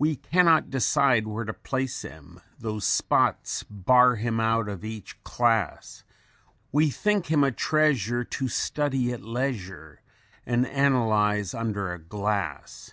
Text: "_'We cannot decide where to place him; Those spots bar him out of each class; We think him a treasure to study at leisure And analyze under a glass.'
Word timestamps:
"_'We 0.06 0.22
cannot 0.22 0.70
decide 0.70 1.26
where 1.26 1.44
to 1.44 1.52
place 1.52 2.00
him; 2.00 2.40
Those 2.58 2.86
spots 2.86 3.64
bar 3.64 4.16
him 4.16 4.40
out 4.40 4.66
of 4.66 4.82
each 4.82 5.22
class; 5.24 6.04
We 6.72 6.88
think 6.88 7.26
him 7.26 7.44
a 7.44 7.52
treasure 7.52 8.24
to 8.24 8.48
study 8.48 9.12
at 9.12 9.20
leisure 9.20 10.00
And 10.46 10.66
analyze 10.66 11.52
under 11.52 11.92
a 11.92 11.98
glass.' 11.98 12.92